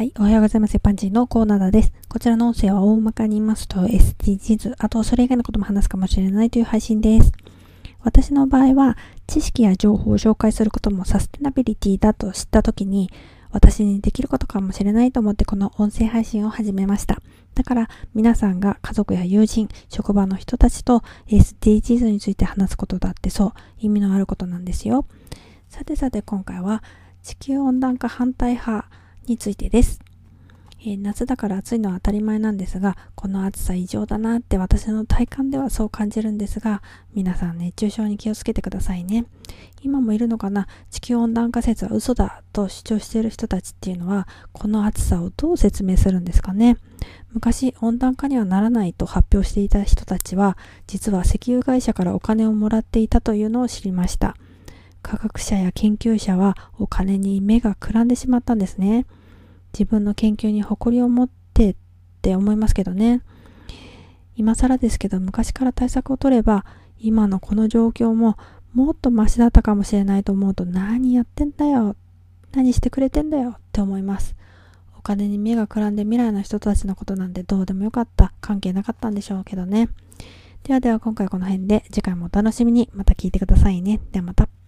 [0.00, 0.14] はい。
[0.18, 0.78] おはようございます。
[0.78, 1.92] 一般人のコーナーです。
[2.08, 7.32] こちらの音声は大まかに言いますと SDGs、あとそれ以外のことも話すかもしれないという配信です。
[8.02, 13.10] 私の場合は、知識や情報を紹介することもサステナビリティだと知った時に、
[13.50, 17.20] 私にできることかもしれないと思ってこの音声配信を始めました。
[17.54, 25.04] だから皆さんが家族や友人、職場の人たちと SDGs について話すことだってそう意味のあることなんですよ。
[25.68, 26.82] さてさて今回は
[27.22, 28.88] 地球温暖化反対派
[29.30, 30.00] についてです。
[30.80, 36.82] えー、夏だから暑いのは当たり前なんですが、この暑さ異常だなって私の体感ではそう感じるんですが、
[37.14, 39.26] 皆さん熱中症に気をつけてくださいね。
[39.82, 40.66] 今もいるのかな？
[40.90, 46.76] 地球温暖化説は嘘だと主張している人たちっていうのは、この暑さをどう説明するんですかね？
[47.32, 50.56] 昔温暖化にはならないと発表していた人たちは、
[50.88, 54.34] 実は石油会社からお金をもらっていたというのを知りました。
[55.02, 59.06] 科学者や研究者はお金に目がくらんでしまったんですね。
[59.72, 61.76] 自分の研究に誇りを持ってっ
[62.22, 63.22] て思いますけどね。
[64.36, 66.64] 今更ですけど昔から対策を取れば
[66.98, 68.38] 今のこの状況も
[68.72, 71.96] もっとマシだったかもしれないと思うと何やってんだよ
[72.52, 74.36] 何してくれてんだよって思います。
[74.98, 79.88] お金に目がくらんで未来の人たちのことなんてどうでもよかった関係なかったんでしょうけどね。
[80.64, 84.00] ではでは今回この辺で次回もお楽しみにまた聞いてくださいね。
[84.12, 84.59] ではまた。